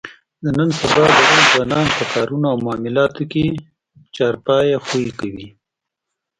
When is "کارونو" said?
2.13-2.45